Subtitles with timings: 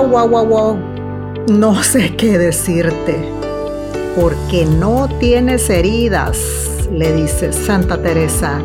[0.00, 0.78] Wow, wow, wow.
[1.48, 3.16] No sé qué decirte.
[4.16, 8.62] Porque no tienes heridas, le dice Santa Teresa.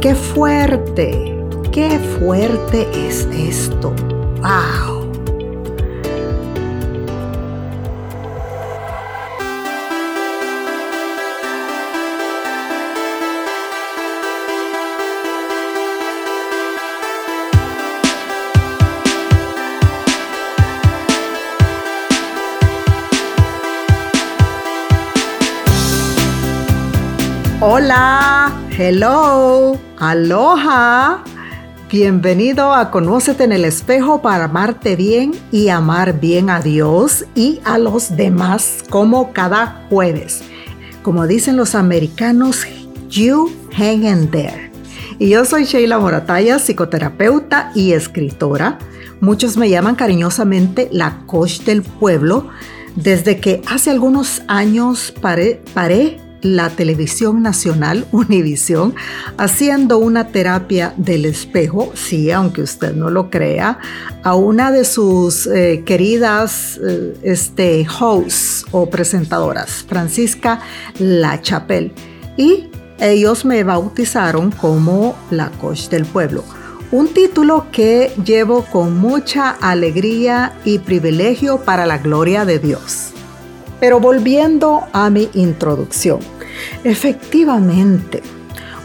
[0.00, 1.38] Qué fuerte,
[1.70, 3.92] qué fuerte es esto.
[4.40, 4.91] Wow.
[27.84, 31.24] Hola, hello, aloha.
[31.90, 37.60] Bienvenido a Conócete en el espejo para amarte bien y amar bien a Dios y
[37.64, 40.44] a los demás como cada jueves.
[41.02, 42.64] Como dicen los americanos,
[43.08, 44.70] you hang in there.
[45.18, 48.78] Y yo soy Sheila Morataya, psicoterapeuta y escritora.
[49.20, 52.48] Muchos me llaman cariñosamente la coach del pueblo.
[52.94, 58.94] Desde que hace algunos años paré, paré la televisión nacional Univisión
[59.38, 63.78] haciendo una terapia del espejo, sí, aunque usted no lo crea,
[64.22, 70.60] a una de sus eh, queridas eh, este, hosts o presentadoras, Francisca
[70.98, 71.92] La Chapelle.
[72.36, 76.44] Y ellos me bautizaron como la coach del pueblo.
[76.92, 83.11] Un título que llevo con mucha alegría y privilegio para la gloria de Dios.
[83.82, 86.20] Pero volviendo a mi introducción,
[86.84, 88.22] efectivamente,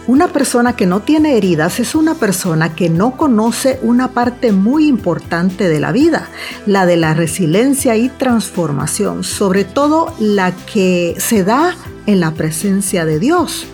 [0.07, 4.87] una persona que no tiene heridas es una persona que no conoce una parte muy
[4.87, 6.29] importante de la vida,
[6.65, 11.75] la de la resiliencia y transformación, sobre todo la que se da
[12.07, 13.67] en la presencia de Dios.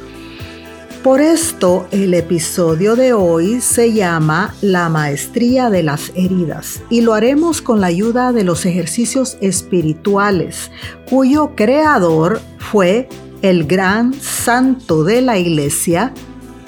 [1.03, 7.13] Por esto el episodio de hoy se llama La Maestría de las Heridas y lo
[7.13, 10.71] haremos con la ayuda de los ejercicios espirituales
[11.09, 13.09] cuyo creador fue
[13.41, 16.13] el gran santo de la iglesia,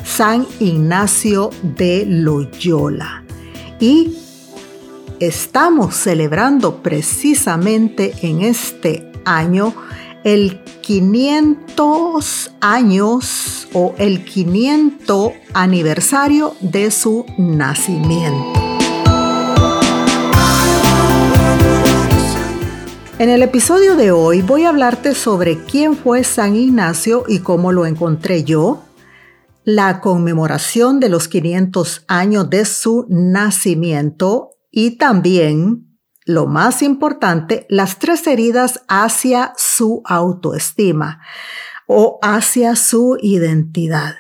[0.04, 3.24] San Ignacio de Loyola.
[3.80, 4.18] Y
[5.22, 9.74] estamos celebrando precisamente en este año
[10.26, 18.54] el 500 años o el 500 aniversario de su nacimiento.
[23.18, 27.72] En el episodio de hoy voy a hablarte sobre quién fue San Ignacio y cómo
[27.72, 28.84] lo encontré yo,
[29.64, 35.95] la conmemoración de los 500 años de su nacimiento y también
[36.26, 41.22] lo más importante, las tres heridas hacia su autoestima
[41.88, 44.16] o hacia su identidad.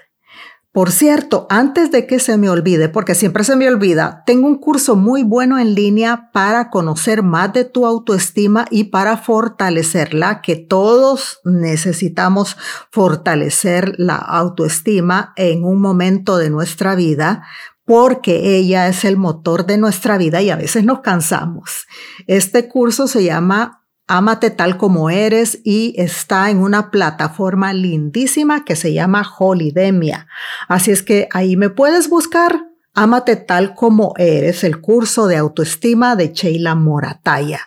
[0.75, 4.57] Por cierto, antes de que se me olvide, porque siempre se me olvida, tengo un
[4.57, 10.57] curso muy bueno en línea para conocer más de tu autoestima y para fortalecerla, que
[10.57, 12.57] todos necesitamos
[12.91, 17.43] fortalecer la autoestima en un momento de nuestra vida
[17.85, 21.85] porque ella es el motor de nuestra vida y a veces nos cansamos.
[22.27, 28.75] Este curso se llama Ámate tal como eres y está en una plataforma lindísima que
[28.75, 30.27] se llama Holidemia.
[30.67, 32.67] Así es que ahí me puedes buscar.
[32.93, 37.61] Ámate tal como eres, el curso de autoestima de Sheila Morataya.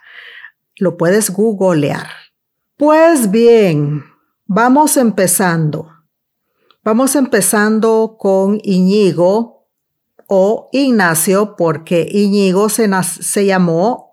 [0.77, 2.09] Lo puedes googlear.
[2.77, 4.05] Pues bien,
[4.47, 5.91] vamos empezando.
[6.85, 9.58] Vamos empezando con Iñigo,
[10.29, 14.09] o Ignacio porque Iñigo se, se llamó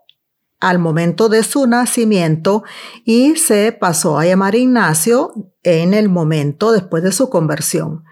[0.60, 2.64] al momento de su nacimiento
[3.04, 8.04] y se pasó a llamar Ignacio en el momento después de su conversión.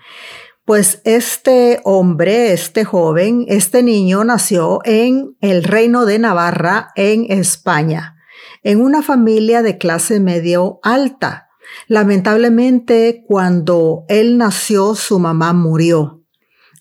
[0.65, 8.17] Pues este hombre, este joven, este niño nació en el reino de Navarra, en España,
[8.63, 11.49] en una familia de clase medio alta.
[11.87, 16.23] Lamentablemente, cuando él nació, su mamá murió.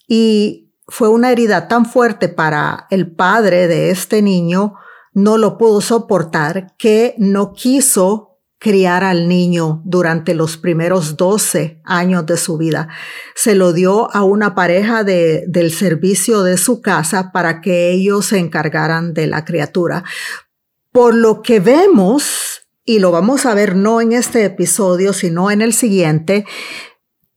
[0.06, 0.61] Y
[0.92, 4.74] fue una herida tan fuerte para el padre de este niño,
[5.14, 12.26] no lo pudo soportar, que no quiso criar al niño durante los primeros 12 años
[12.26, 12.88] de su vida.
[13.34, 18.26] Se lo dio a una pareja de, del servicio de su casa para que ellos
[18.26, 20.04] se encargaran de la criatura.
[20.92, 25.62] Por lo que vemos, y lo vamos a ver no en este episodio, sino en
[25.62, 26.44] el siguiente,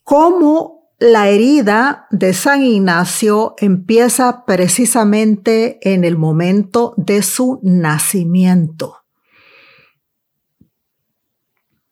[0.03, 8.97] cómo la herida de San Ignacio empieza precisamente en el momento de su nacimiento.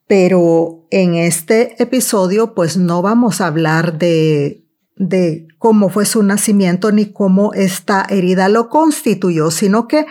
[0.08, 4.64] Pero en este episodio pues no vamos a hablar de
[4.96, 10.06] de cómo fue su nacimiento ni cómo esta herida lo constituyó, sino que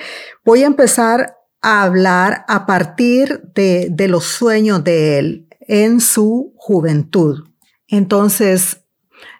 [0.44, 6.52] voy a empezar a hablar a partir de, de los sueños de él en su
[6.56, 7.44] juventud.
[7.86, 8.81] Entonces,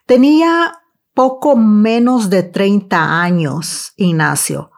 [0.06, 0.80] tenía
[1.14, 4.70] poco menos de 30 años, Ignacio,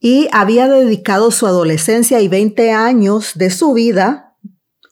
[0.00, 4.36] y había dedicado su adolescencia y 20 años de su vida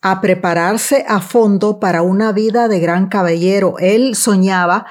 [0.03, 3.77] a prepararse a fondo para una vida de gran caballero.
[3.79, 4.87] Él soñaba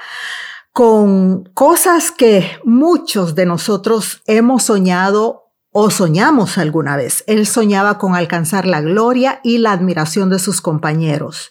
[0.72, 7.24] con cosas que muchos de nosotros hemos soñado o soñamos alguna vez.
[7.26, 11.50] Él soñaba con alcanzar la gloria y la admiración de sus compañeros.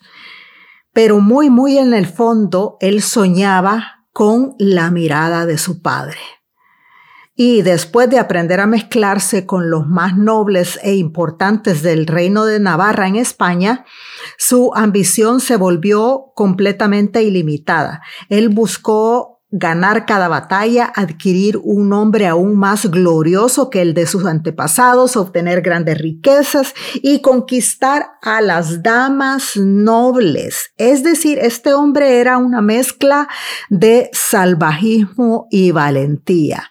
[0.96, 6.20] Pero muy, muy en el fondo, él soñaba con la mirada de su padre.
[7.36, 12.62] Y después de aprender a mezclarse con los más nobles e importantes del reino de
[12.62, 13.84] Navarra en España,
[14.38, 18.02] su ambición se volvió completamente ilimitada.
[18.30, 24.26] Él buscó ganar cada batalla, adquirir un nombre aún más glorioso que el de sus
[24.26, 30.72] antepasados, obtener grandes riquezas y conquistar a las damas nobles.
[30.78, 33.28] Es decir, este hombre era una mezcla
[33.70, 36.70] de salvajismo y valentía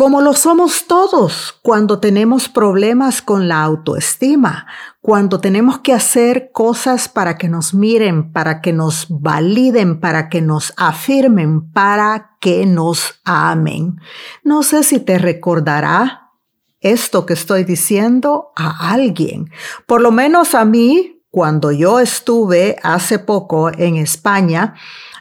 [0.00, 4.66] como lo somos todos cuando tenemos problemas con la autoestima,
[5.02, 10.40] cuando tenemos que hacer cosas para que nos miren, para que nos validen, para que
[10.40, 14.00] nos afirmen, para que nos amen.
[14.42, 16.30] No sé si te recordará
[16.80, 19.50] esto que estoy diciendo a alguien.
[19.86, 24.76] Por lo menos a mí, cuando yo estuve hace poco en España,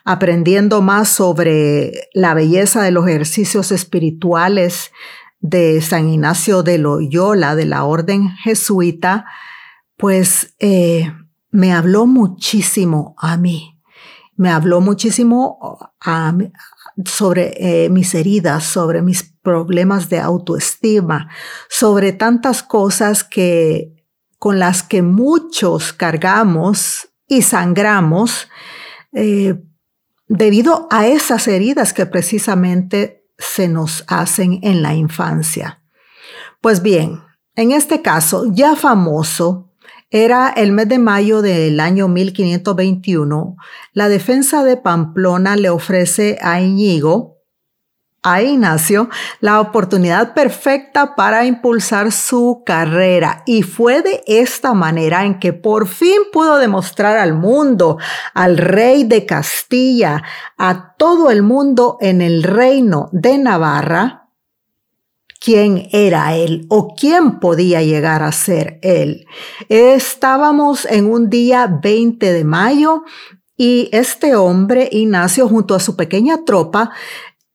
[0.09, 4.91] aprendiendo más sobre la belleza de los ejercicios espirituales
[5.39, 9.27] de San Ignacio de Loyola, de la orden jesuita,
[9.97, 11.13] pues eh,
[11.51, 13.79] me habló muchísimo a mí.
[14.35, 15.77] Me habló muchísimo
[17.05, 21.29] sobre eh, mis heridas, sobre mis problemas de autoestima,
[21.69, 23.93] sobre tantas cosas que
[24.39, 28.47] con las que muchos cargamos y sangramos
[29.13, 29.61] eh,
[30.29, 35.81] debido a esas heridas que precisamente se nos hacen en la infancia.
[36.61, 37.23] Pues bien,
[37.55, 39.73] en este caso, ya famoso,
[40.11, 43.55] era el mes de mayo del año 1521,
[43.93, 47.38] la defensa de Pamplona le ofrece a Íñigo,
[48.23, 55.39] a Ignacio la oportunidad perfecta para impulsar su carrera y fue de esta manera en
[55.39, 57.97] que por fin pudo demostrar al mundo,
[58.33, 60.23] al rey de Castilla,
[60.57, 64.29] a todo el mundo en el reino de Navarra,
[65.39, 69.25] quién era él o quién podía llegar a ser él.
[69.69, 73.03] Estábamos en un día 20 de mayo
[73.61, 76.91] y este hombre, Ignacio, junto a su pequeña tropa,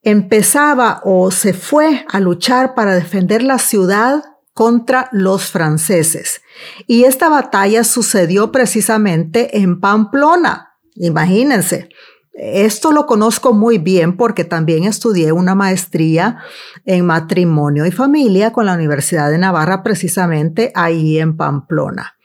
[0.05, 4.23] empezaba o se fue a luchar para defender la ciudad
[4.53, 6.43] contra los franceses.
[6.87, 10.77] Y esta batalla sucedió precisamente en Pamplona.
[10.95, 11.89] Imagínense.
[12.35, 16.39] Esto lo conozco muy bien porque también estudié una maestría
[16.85, 22.17] en matrimonio y familia con la Universidad de Navarra, precisamente ahí en Pamplona.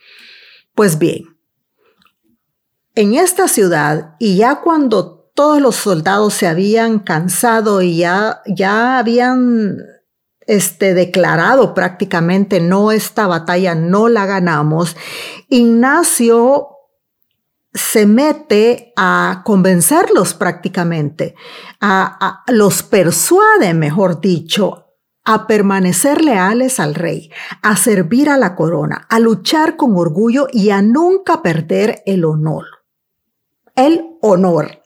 [0.74, 1.36] Pues bien,
[2.96, 8.98] en esta ciudad y ya cuando todos los soldados se habían cansado y ya, ya
[8.98, 9.78] habían
[10.40, 14.98] este, declarado prácticamente, no, esta batalla no la ganamos,
[15.48, 16.68] Ignacio
[17.72, 21.36] se mete a convencerlos prácticamente,
[21.80, 24.88] a, los persuade, mejor dicho,
[25.24, 27.32] a permanecer leales al rey,
[27.62, 32.66] a servir a la corona, a luchar con orgullo y a nunca perder el honor.
[33.74, 34.79] El honor.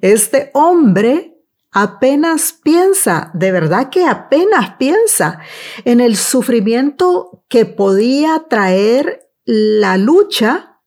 [0.00, 1.32] Este hombre
[1.72, 5.40] apenas piensa, de verdad que apenas piensa
[5.84, 10.80] en el sufrimiento que podía traer la lucha,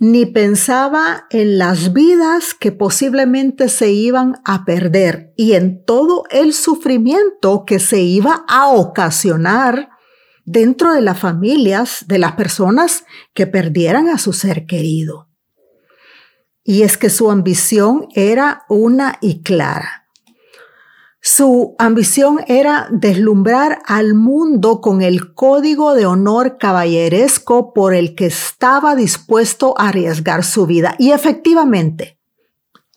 [0.00, 6.52] ni pensaba en las vidas que posiblemente se iban a perder y en todo el
[6.52, 9.88] sufrimiento que se iba a ocasionar
[10.44, 15.27] dentro de las familias de las personas que perdieran a su ser querido.
[16.68, 20.06] Y es que su ambición era una y clara.
[21.18, 28.26] Su ambición era deslumbrar al mundo con el código de honor caballeresco por el que
[28.26, 30.94] estaba dispuesto a arriesgar su vida.
[30.98, 32.18] Y efectivamente,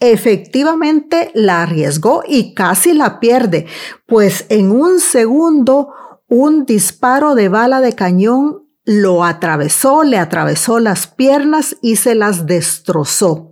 [0.01, 3.68] efectivamente la arriesgó y casi la pierde,
[4.06, 5.94] pues en un segundo
[6.28, 12.46] un disparo de bala de cañón lo atravesó, le atravesó las piernas y se las
[12.46, 13.50] destrozó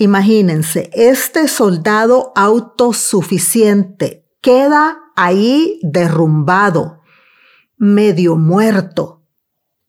[0.00, 7.02] Imagínense, este soldado autosuficiente queda ahí derrumbado,
[7.76, 9.26] medio muerto,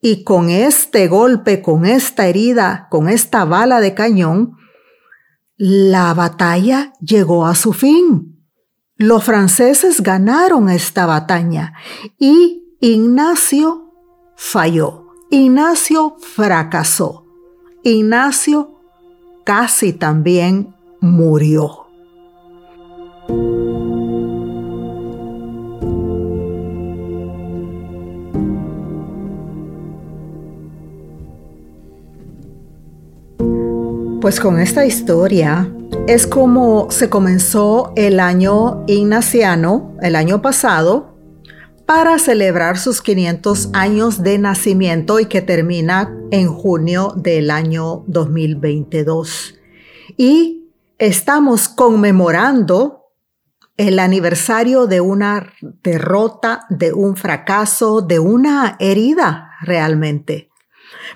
[0.01, 4.57] y con este golpe, con esta herida, con esta bala de cañón,
[5.55, 8.45] la batalla llegó a su fin.
[8.97, 11.71] Los franceses ganaron esta batalla
[12.19, 13.93] y Ignacio
[14.35, 15.07] falló.
[15.29, 17.25] Ignacio fracasó.
[17.83, 18.70] Ignacio
[19.43, 21.81] casi también murió.
[34.21, 35.67] Pues con esta historia
[36.07, 41.10] es como se comenzó el año ignaciano, el año pasado,
[41.93, 49.55] para celebrar sus 500 años de nacimiento y que termina en junio del año 2022.
[50.15, 53.09] Y estamos conmemorando
[53.75, 55.51] el aniversario de una
[55.83, 60.49] derrota, de un fracaso, de una herida realmente.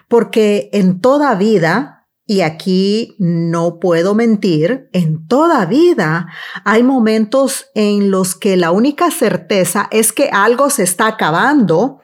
[0.10, 6.28] Porque en toda vida y aquí no puedo mentir, en toda vida
[6.64, 12.02] hay momentos en los que la única certeza es que algo se está acabando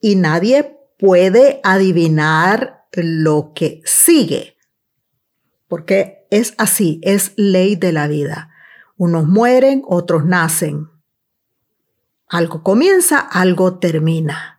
[0.00, 4.56] y nadie puede adivinar lo que sigue.
[5.66, 8.50] Porque es así, es ley de la vida.
[8.96, 10.88] Unos mueren, otros nacen.
[12.28, 14.57] Algo comienza, algo termina.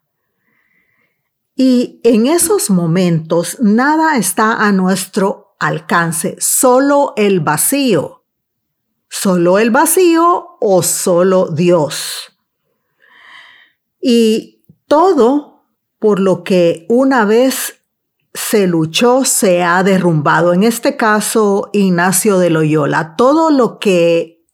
[1.61, 8.23] Y en esos momentos nada está a nuestro alcance, solo el vacío.
[9.09, 12.31] Solo el vacío o solo Dios.
[13.99, 15.65] Y todo
[15.99, 17.81] por lo que una vez
[18.33, 20.53] se luchó se ha derrumbado.
[20.53, 24.45] En este caso, Ignacio de Loyola, todo lo que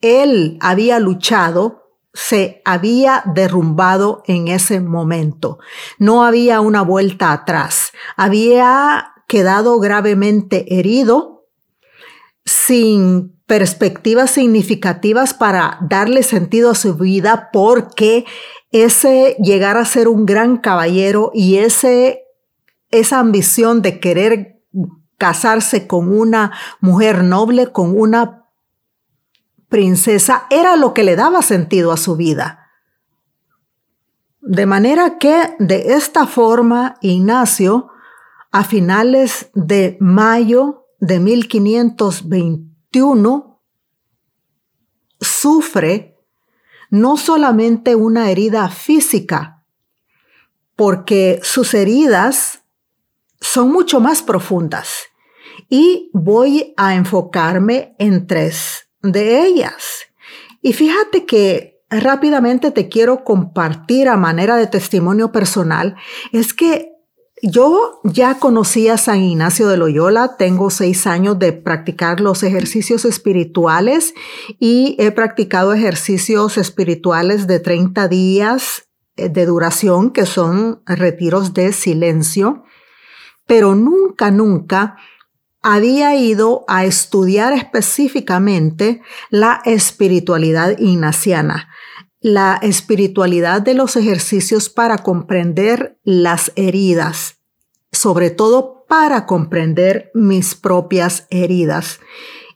[0.00, 1.81] él había luchado
[2.14, 5.58] se había derrumbado en ese momento.
[5.98, 7.92] No había una vuelta atrás.
[8.16, 11.46] Había quedado gravemente herido,
[12.44, 18.24] sin perspectivas significativas para darle sentido a su vida, porque
[18.72, 22.24] ese llegar a ser un gran caballero y ese,
[22.90, 24.62] esa ambición de querer
[25.18, 28.41] casarse con una mujer noble, con una
[29.72, 32.70] princesa era lo que le daba sentido a su vida.
[34.40, 37.88] De manera que de esta forma Ignacio,
[38.52, 43.62] a finales de mayo de 1521,
[45.20, 46.18] sufre
[46.90, 49.64] no solamente una herida física,
[50.76, 52.64] porque sus heridas
[53.40, 55.04] son mucho más profundas.
[55.70, 60.06] Y voy a enfocarme en tres de ellas.
[60.60, 65.96] Y fíjate que rápidamente te quiero compartir a manera de testimonio personal,
[66.32, 66.92] es que
[67.42, 73.04] yo ya conocí a San Ignacio de Loyola, tengo seis años de practicar los ejercicios
[73.04, 74.14] espirituales
[74.60, 78.84] y he practicado ejercicios espirituales de 30 días
[79.16, 82.62] eh, de duración, que son retiros de silencio,
[83.46, 84.96] pero nunca, nunca
[85.62, 89.00] había ido a estudiar específicamente
[89.30, 91.68] la espiritualidad ignaciana,
[92.20, 97.38] la espiritualidad de los ejercicios para comprender las heridas,
[97.92, 102.00] sobre todo para comprender mis propias heridas.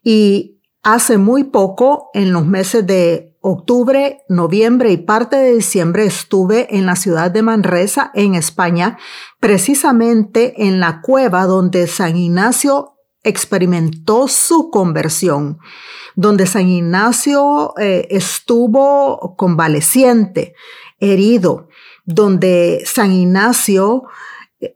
[0.03, 6.77] Y hace muy poco, en los meses de octubre, noviembre y parte de diciembre estuve
[6.77, 8.99] en la ciudad de Manresa, en España,
[9.39, 12.96] precisamente en la cueva donde San Ignacio
[13.27, 15.59] experimentó su conversión,
[16.15, 20.55] donde San Ignacio eh, estuvo convaleciente,
[21.01, 21.69] herido,
[22.05, 24.05] donde San Ignacio,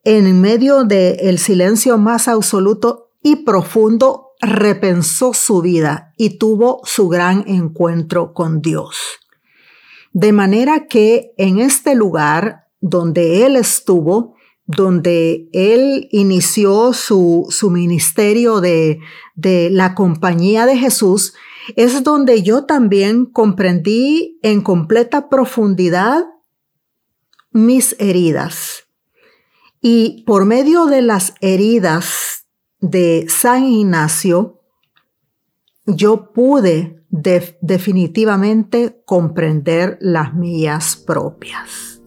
[0.05, 7.45] en medio del silencio más absoluto y profundo, repensó su vida y tuvo su gran
[7.47, 8.99] encuentro con Dios.
[10.13, 14.35] De manera que en este lugar donde él estuvo,
[14.77, 19.01] donde él inició su, su ministerio de,
[19.35, 21.35] de la compañía de Jesús,
[21.75, 26.25] es donde yo también comprendí en completa profundidad
[27.51, 28.85] mis heridas.
[29.81, 32.47] Y por medio de las heridas
[32.79, 34.61] de San Ignacio,
[35.87, 42.01] yo pude definitivamente comprender las mías propias.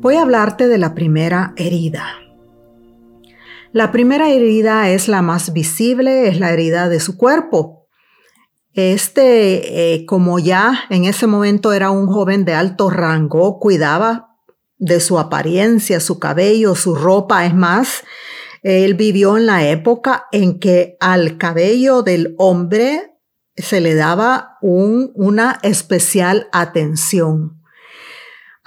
[0.00, 2.06] Voy a hablarte de la primera herida.
[3.72, 7.88] La primera herida es la más visible, es la herida de su cuerpo.
[8.74, 14.36] Este, eh, como ya en ese momento era un joven de alto rango, cuidaba
[14.76, 17.44] de su apariencia, su cabello, su ropa.
[17.44, 18.04] Es más,
[18.62, 23.16] él vivió en la época en que al cabello del hombre
[23.56, 27.57] se le daba una especial atención.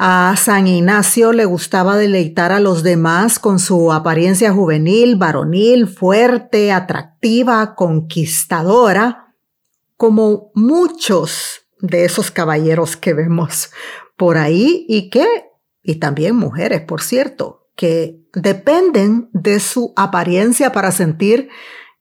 [0.04, 6.72] A San Ignacio le gustaba deleitar a los demás con su apariencia juvenil, varonil, fuerte,
[6.72, 9.36] atractiva, conquistadora,
[9.98, 13.70] como muchos de esos caballeros que vemos
[14.18, 15.28] por ahí y que,
[15.84, 21.50] y también mujeres, por cierto, que dependen de su apariencia para sentir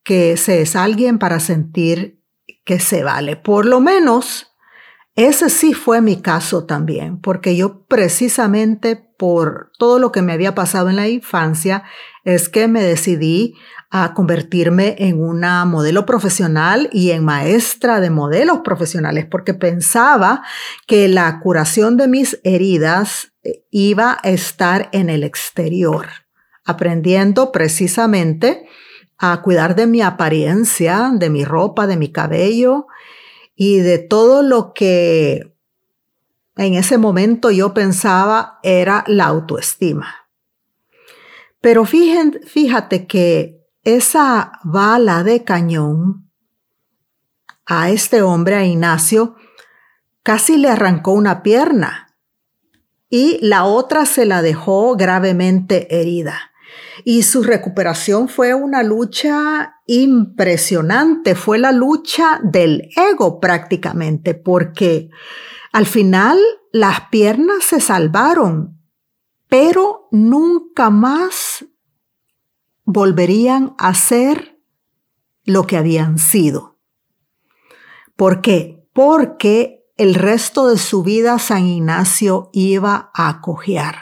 [0.05, 2.23] que se es alguien, para sentir
[2.65, 3.37] que se vale.
[3.37, 4.50] Por lo menos
[5.25, 10.55] ese sí fue mi caso también, porque yo precisamente por todo lo que me había
[10.55, 11.83] pasado en la infancia
[12.25, 13.55] es que me decidí
[13.91, 20.43] a convertirme en una modelo profesional y en maestra de modelos profesionales, porque pensaba
[20.87, 26.07] que la curación de mis heridas eh, iba a estar en el exterior,
[26.65, 28.67] aprendiendo precisamente
[29.19, 32.87] a cuidar de mi apariencia, de mi ropa, de mi cabello
[33.63, 35.55] y de todo lo que
[36.57, 40.15] en ese momento yo pensaba era la autoestima.
[41.61, 46.31] Pero fíjate, fíjate que esa bala de cañón
[47.67, 49.37] a este hombre, a Ignacio,
[50.23, 52.17] casi le arrancó una pierna
[53.11, 56.51] y la otra se la dejó gravemente herida.
[57.05, 65.11] Y su recuperación fue una lucha impresionante, fue la lucha del ego prácticamente, porque
[65.73, 66.39] al final
[66.73, 68.79] las piernas se salvaron,
[69.49, 71.65] pero nunca más
[72.85, 74.61] volverían a ser
[75.45, 76.79] lo que habían sido.
[78.15, 78.87] ¿Por qué?
[78.93, 83.97] Porque el resto de su vida San Ignacio iba a cojear.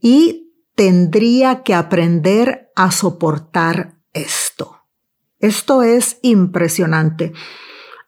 [0.00, 4.43] Y tendría que aprender a soportar esto.
[5.44, 7.34] Esto es impresionante.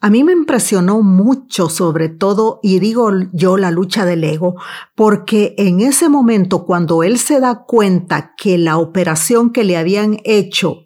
[0.01, 4.55] A mí me impresionó mucho, sobre todo, y digo yo, la lucha del ego,
[4.95, 10.19] porque en ese momento, cuando él se da cuenta que la operación que le habían
[10.25, 10.85] hecho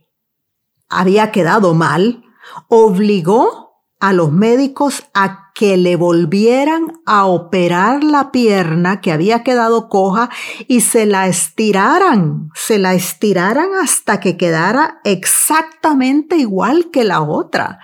[0.89, 2.25] había quedado mal,
[2.67, 3.69] obligó
[4.01, 10.31] a los médicos a que le volvieran a operar la pierna que había quedado coja
[10.69, 17.79] y se la estiraran, se la estiraran hasta que quedara exactamente igual que la otra.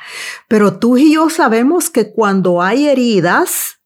[0.48, 3.80] Pero tú y yo sabemos que cuando hay heridas,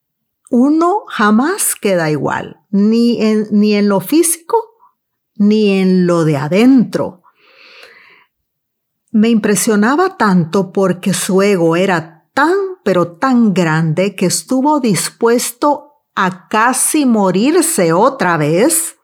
[0.50, 4.56] uno jamás queda igual, ni en, ni en lo físico,
[5.34, 7.24] ni en lo de adentro.
[9.10, 16.48] Me impresionaba tanto porque su ego era tan, pero tan grande que estuvo dispuesto a
[16.48, 18.96] casi morirse otra vez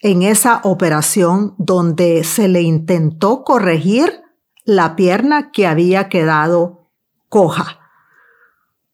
[0.00, 4.22] en esa operación donde se le intentó corregir
[4.64, 6.90] la pierna que había quedado
[7.28, 7.80] coja.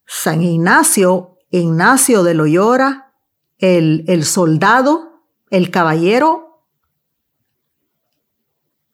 [0.07, 3.13] San Ignacio, Ignacio de Loyola,
[3.59, 6.65] el, el soldado, el caballero,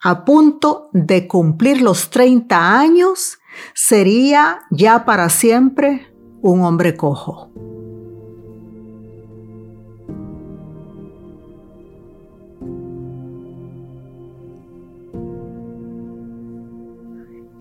[0.00, 3.38] a punto de cumplir los 30 años,
[3.74, 6.12] sería ya para siempre
[6.42, 7.50] un hombre cojo.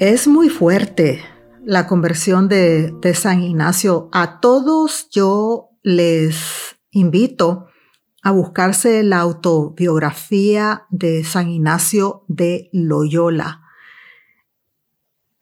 [0.06, 1.22] Es muy fuerte
[1.64, 4.10] la conversión de, San Ignacio.
[4.12, 7.68] A todos yo les invito
[8.22, 13.63] a buscarse la autobiografía de San Ignacio de Loyola.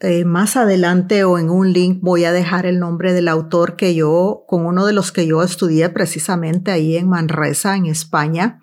[0.04, 3.94] Eh, más adelante o en un link voy a dejar el nombre del autor que
[3.94, 8.62] yo, con uno de los que yo estudié precisamente ahí en Manresa, en España,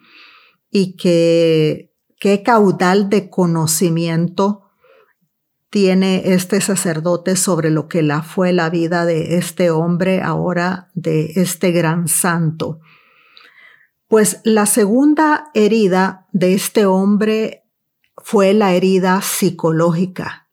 [0.68, 4.64] y que qué caudal de conocimiento
[5.70, 11.35] tiene este sacerdote sobre lo que la fue la vida de este hombre, ahora de
[11.37, 12.81] este gran santo.
[14.09, 17.62] Pues la segunda herida de este hombre
[18.16, 20.47] fue la herida psicológica.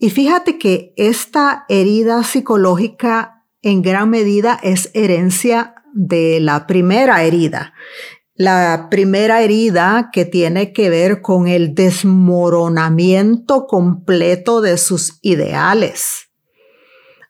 [0.00, 7.74] Y fíjate que esta herida psicológica en gran medida es herencia de la primera herida.
[8.34, 16.30] La primera herida que tiene que ver con el desmoronamiento completo de sus ideales.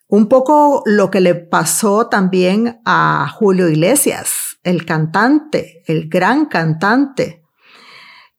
[0.07, 7.40] Un poco lo que le pasó también a Julio Iglesias el cantante, el gran cantante,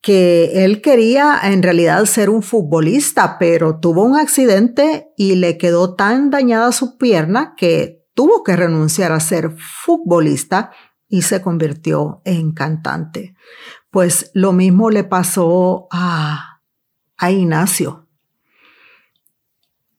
[0.03, 5.95] que él quería en realidad ser un futbolista, pero tuvo un accidente y le quedó
[5.95, 10.71] tan dañada su pierna que tuvo que renunciar a ser futbolista
[11.07, 13.33] y se convirtió en cantante.
[13.91, 16.59] Pues lo mismo le pasó a,
[17.15, 18.09] a Ignacio.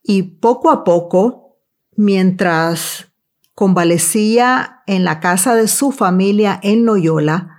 [0.02, 1.56] Y poco a poco,
[1.96, 3.10] mientras
[3.54, 7.53] convalecía en la casa de su familia en Loyola,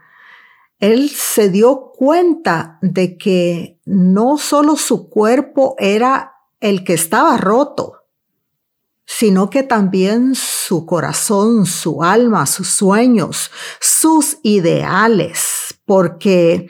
[0.92, 8.04] él se dio cuenta de que no solo su cuerpo era el que estaba roto,
[9.06, 16.68] sino que también su corazón, su alma, sus sueños, sus ideales, porque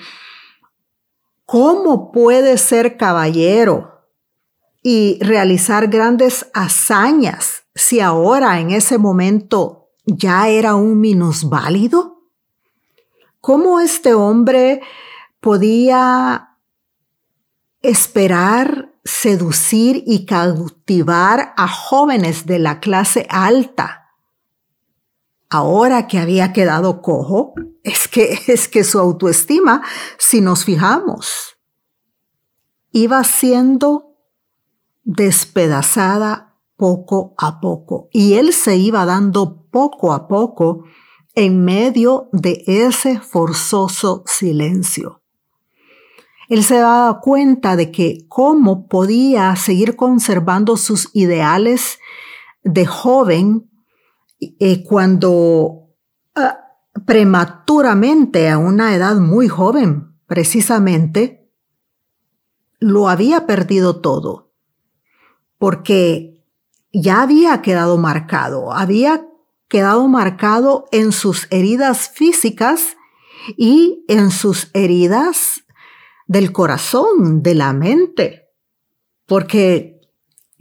[1.46, 4.02] ¿cómo puede ser caballero
[4.82, 12.15] y realizar grandes hazañas si ahora en ese momento ya era un minusválido?
[13.46, 14.82] ¿Cómo este hombre
[15.40, 16.58] podía
[17.84, 24.10] esperar seducir y cautivar a jóvenes de la clase alta?
[25.48, 27.54] Ahora que había quedado cojo,
[27.84, 29.84] es que, es que su autoestima,
[30.18, 31.60] si nos fijamos,
[32.94, 34.18] iba siendo
[35.04, 38.10] despedazada poco a poco.
[38.12, 40.86] Y él se iba dando poco a poco
[41.36, 45.22] en medio de ese forzoso silencio.
[46.48, 52.00] Él se daba cuenta de que cómo podía seguir conservando sus ideales
[52.64, 53.70] de joven
[54.40, 55.90] eh, cuando
[56.36, 56.60] ah,
[57.06, 61.52] prematuramente, a una edad muy joven, precisamente,
[62.80, 64.54] lo había perdido todo.
[65.58, 66.44] Porque
[66.94, 69.26] ya había quedado marcado, había
[69.76, 72.96] quedado marcado en sus heridas físicas
[73.58, 75.66] y en sus heridas
[76.28, 78.54] del corazón, de la mente,
[79.26, 80.00] porque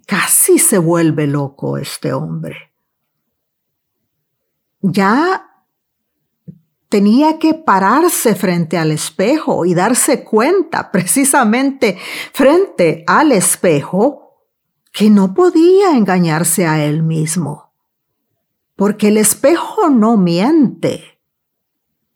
[0.04, 2.72] casi se vuelve loco este hombre.
[4.80, 5.48] Ya
[6.88, 11.98] tenía que pararse frente al espejo y darse cuenta precisamente
[12.32, 14.48] frente al espejo
[14.90, 17.73] que no podía engañarse a él mismo,
[18.76, 21.20] porque el espejo no miente.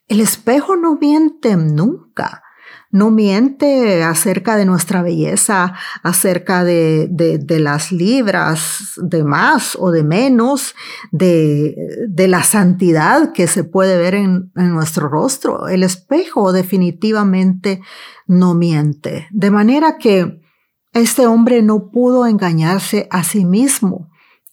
[0.09, 2.43] El espejo no miente nunca.
[2.91, 7.09] No miente acerca de nuestra belleza, acerca de,
[7.61, 10.75] las libras de más o de menos,
[11.13, 11.77] de,
[12.17, 15.69] la santidad que se puede ver en nuestro rostro.
[15.69, 17.83] El espejo definitivamente
[18.27, 19.29] no miente.
[19.33, 20.41] De manera que
[20.95, 24.09] este hombre no pudo engañarse a sí mismo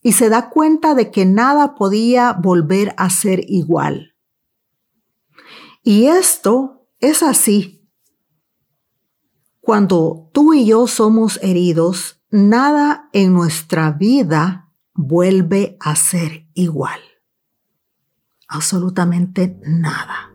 [0.06, 4.14] y se da cuenta de que nada podía volver a ser igual.
[5.82, 7.90] Y esto es así.
[9.62, 17.00] Cuando tú y yo somos heridos, nada en nuestra vida vuelve a ser igual.
[18.48, 20.35] Absolutamente nada.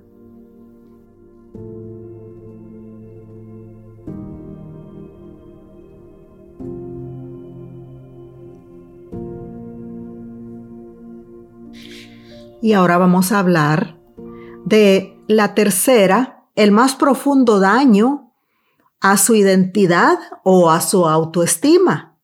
[12.62, 13.98] Y ahora vamos a hablar
[14.64, 18.34] de la tercera, el más profundo daño
[19.00, 22.18] a su identidad o a su autoestima.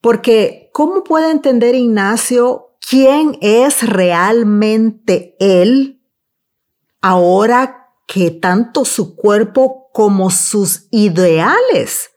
[0.00, 6.02] Porque, ¿cómo puede entender Ignacio quién es realmente él
[7.00, 12.10] ahora que tanto su cuerpo como sus ideales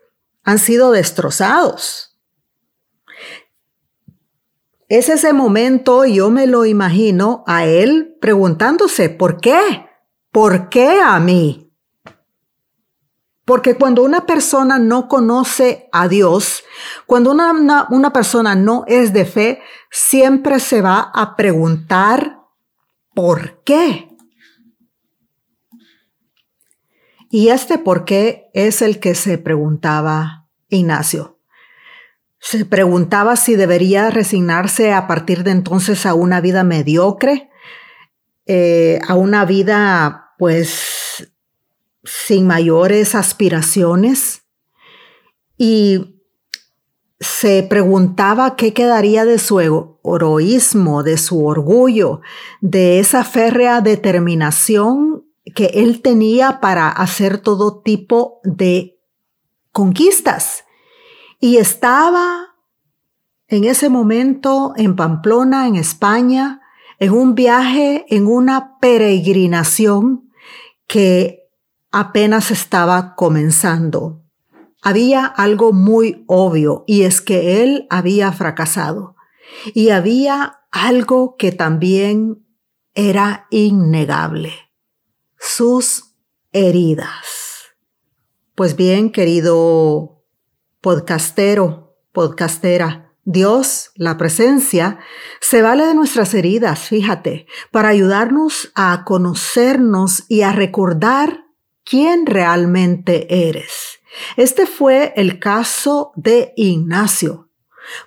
[0.44, 2.15] han sido destrozados?
[4.88, 9.88] Es ese momento, yo me lo imagino a él preguntándose, ¿por qué?
[10.32, 11.72] ¿Por qué a mí?
[13.46, 16.64] Porque cuando una persona no conoce a Dios,
[17.06, 22.40] cuando una, una, persona no es de fe, siempre se va a preguntar,
[23.14, 24.10] ¿por qué?
[27.30, 31.35] Y este por qué es el que se preguntaba Ignacio.
[32.48, 37.50] Se preguntaba si debería resignarse a partir de entonces a una vida mediocre,
[38.46, 41.28] eh, a una vida pues
[42.04, 44.44] sin mayores aspiraciones.
[45.58, 46.22] Y
[47.20, 49.60] se preguntaba qué quedaría de su
[50.04, 52.22] heroísmo, de su orgullo,
[52.62, 59.00] de esa férrea determinación que él tenía para hacer todo tipo de
[59.72, 60.65] conquistas
[61.40, 62.56] y estaba
[63.48, 66.62] en ese momento en Pamplona, en España,
[67.00, 70.32] en un viaje, en una peregrinación
[70.88, 71.50] que
[71.92, 74.24] apenas estaba comenzando.
[74.82, 79.16] Había algo muy obvio y es que él había fracasado.
[79.74, 82.46] Y había algo que también
[82.94, 84.54] era innegable.
[85.38, 86.16] Sus
[86.52, 87.76] heridas.
[88.56, 90.15] Pues bien, querido
[90.86, 95.00] podcastero, podcastera, Dios, la presencia,
[95.42, 101.46] se vale de nuestras heridas, fíjate, para ayudarnos a conocernos y a recordar
[101.84, 103.98] quién realmente eres.
[104.38, 107.50] Este fue el caso de Ignacio.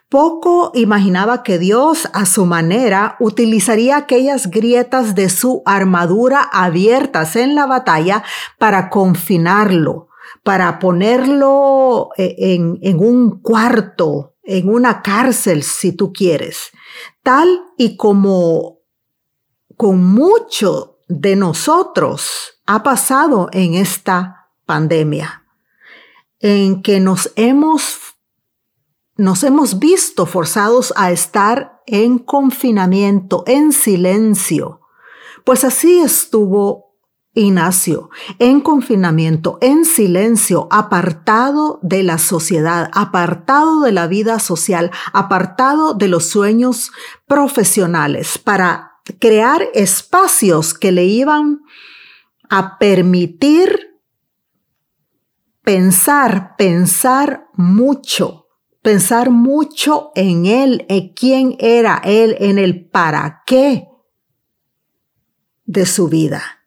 [0.09, 7.57] Poco imaginaba que Dios a su manera utilizaría aquellas grietas de su armadura abiertas en
[7.57, 8.23] la batalla
[8.57, 10.08] para confinarlo,
[10.49, 16.71] para ponerlo eh, en, un cuarto, en una cárcel, si tú quieres,
[17.23, 18.79] tal y como
[19.77, 25.45] con mucho de nosotros ha pasado en esta pandemia
[26.41, 27.99] en que nos hemos,
[29.19, 34.81] nos hemos visto forzados a estar en confinamiento, en silencio.
[35.45, 36.88] Pues así estuvo
[37.39, 45.95] Ignacio, en confinamiento, en silencio, apartado de la sociedad, apartado de la vida social, apartado
[45.95, 46.91] de los sueños
[47.27, 51.61] profesionales, para crear espacios que le iban
[52.51, 54.01] a permitir
[55.63, 58.47] pensar, pensar mucho,
[58.83, 63.87] pensar mucho en Él, en quién era Él, en el para qué
[65.67, 66.58] de su vida.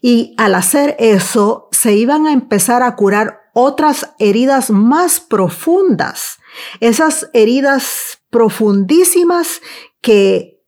[0.00, 6.38] Y al hacer eso, se iban a empezar a curar otras heridas más profundas,
[6.80, 9.60] esas heridas profundísimas
[10.00, 10.60] que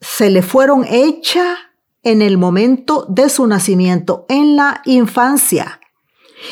[0.00, 1.58] se le fueron hechas
[2.02, 5.80] en el momento de su nacimiento, en la infancia.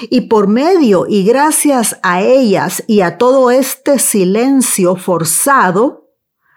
[0.09, 6.09] Y por medio y gracias a ellas y a todo este silencio forzado,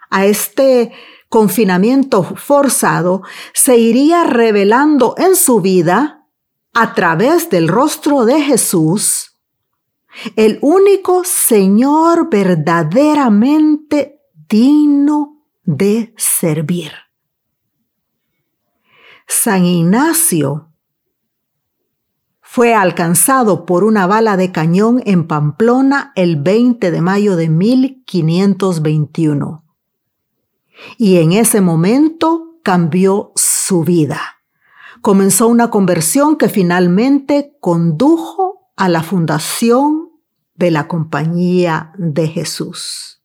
[0.08, 0.92] a este
[1.34, 6.28] confinamiento forzado, se iría revelando en su vida,
[6.72, 9.36] a través del rostro de Jesús,
[10.36, 16.92] el único Señor verdaderamente digno de servir.
[19.26, 20.70] San Ignacio
[22.42, 29.63] fue alcanzado por una bala de cañón en Pamplona el 20 de mayo de 1521.
[30.96, 34.20] Y en ese momento cambió su vida.
[35.00, 40.10] Comenzó una conversión que finalmente condujo a la fundación
[40.54, 43.22] de la Compañía de Jesús.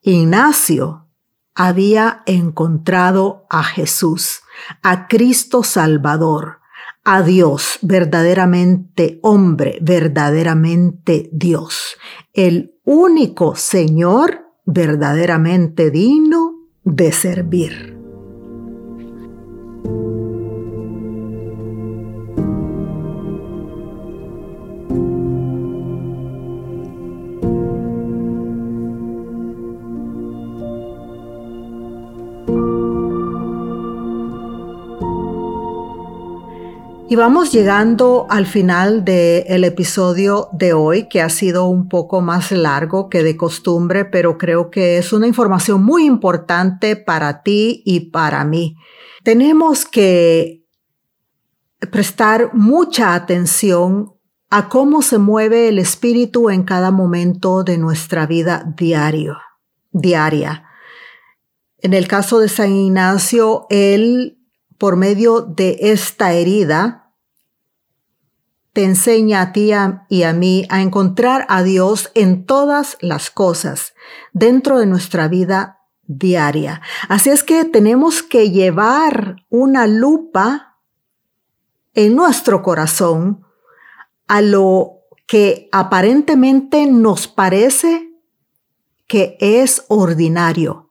[0.00, 1.06] Ignacio
[1.54, 4.40] había encontrado a Jesús,
[4.82, 6.60] a Cristo Salvador,
[7.04, 11.96] a Dios, verdaderamente hombre, verdaderamente Dios,
[12.32, 18.01] el único Señor verdaderamente digno de servir.
[37.12, 42.52] Y vamos llegando al final del episodio de hoy, que ha sido un poco más
[42.52, 48.08] largo que de costumbre, pero creo que es una información muy importante para ti y
[48.08, 48.76] para mí.
[49.24, 50.64] Tenemos que
[51.90, 54.14] prestar mucha atención
[54.48, 59.36] a cómo se mueve el espíritu en cada momento de nuestra vida diario,
[59.90, 60.64] diaria.
[61.76, 64.38] En el caso de San Ignacio, él,
[64.78, 67.00] por medio de esta herida,
[68.72, 69.72] te enseña a ti
[70.08, 73.94] y a mí a encontrar a Dios en todas las cosas
[74.32, 76.80] dentro de nuestra vida diaria.
[77.08, 80.78] Así es que tenemos que llevar una lupa
[81.94, 83.44] en nuestro corazón
[84.26, 88.10] a lo que aparentemente nos parece
[89.06, 90.88] que es ordinario,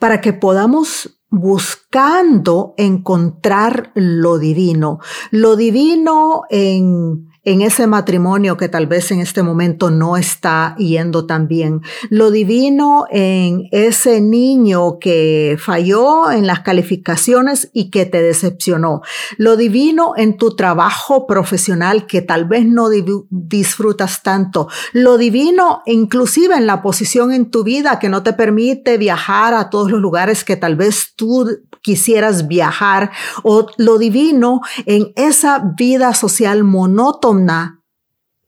[0.00, 4.98] para que podamos buscando encontrar lo divino,
[5.30, 11.24] lo divino en, en ese matrimonio que tal vez en este momento no está yendo
[11.26, 11.80] tan bien.
[12.10, 19.00] Lo divino en ese niño que falló en las calificaciones y que te decepcionó.
[19.38, 22.88] Lo divino en tu trabajo profesional que tal vez no
[23.30, 24.68] disfrutas tanto.
[24.92, 29.70] Lo divino inclusive en la posición en tu vida que no te permite viajar a
[29.70, 31.48] todos los lugares que tal vez tú
[31.80, 33.10] quisieras viajar.
[33.42, 37.29] O lo divino en esa vida social monótona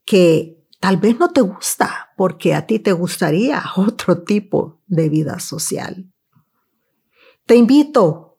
[0.05, 5.39] que tal vez no te gusta porque a ti te gustaría otro tipo de vida
[5.41, 6.11] social.
[7.47, 8.37] Te invito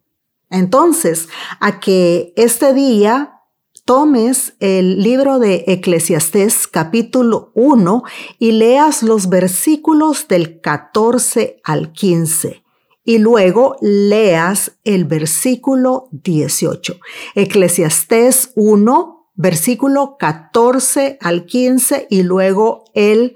[0.49, 1.29] entonces
[1.59, 3.41] a que este día
[3.85, 8.03] tomes el libro de Eclesiastés capítulo 1
[8.39, 12.63] y leas los versículos del 14 al 15
[13.03, 16.97] y luego leas el versículo 18.
[17.35, 23.35] Eclesiastés 1 versículo 14 al 15 y luego el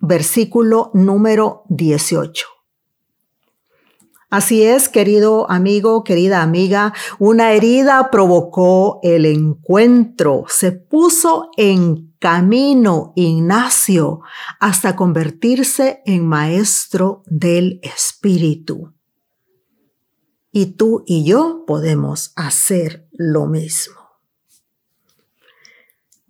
[0.00, 2.46] versículo número 18.
[4.32, 13.12] Así es, querido amigo, querida amiga, una herida provocó el encuentro, se puso en camino
[13.14, 14.22] Ignacio
[14.58, 18.94] hasta convertirse en maestro del Espíritu.
[20.50, 24.01] Y tú y yo podemos hacer lo mismo.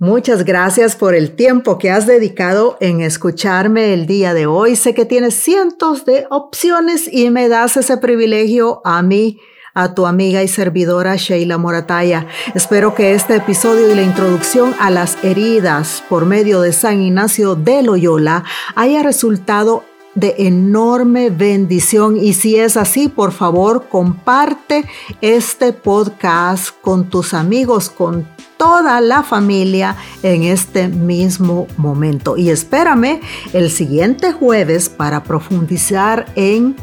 [0.02, 4.74] Muchas gracias por el tiempo que has dedicado en escucharme el día de hoy.
[4.74, 9.38] Sé que tienes cientos de opciones y me das ese privilegio a mí,
[9.74, 12.26] a tu amiga y servidora Sheila Morataya.
[12.52, 17.54] Espero que este episodio y la introducción a las heridas por medio de San Ignacio
[17.54, 18.42] de Loyola
[18.74, 24.84] haya resultado de enorme bendición y si es así, por favor, comparte
[25.20, 32.36] este podcast con tus amigos, con toda la familia en este mismo momento.
[32.36, 33.20] Y espérame
[33.52, 36.76] el siguiente jueves para profundizar en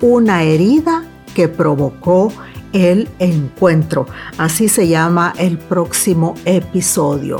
[0.00, 2.32] una herida que provocó
[2.72, 4.06] el encuentro.
[4.36, 7.38] Así se llama el próximo episodio.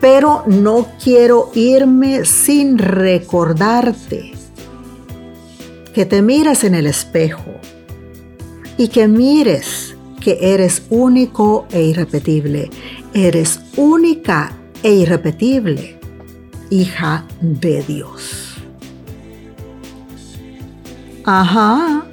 [0.00, 4.35] Pero no quiero irme sin recordarte
[5.96, 7.54] que te mires en el espejo
[8.76, 12.68] y que mires que eres único e irrepetible.
[13.14, 15.98] Eres única e irrepetible,
[16.68, 18.58] hija de Dios.
[21.24, 22.06] Ajá.